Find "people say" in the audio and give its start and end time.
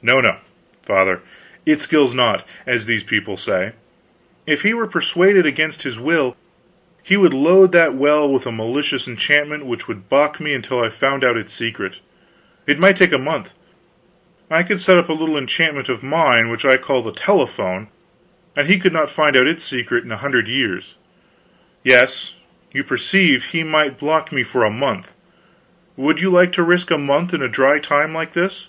3.02-3.72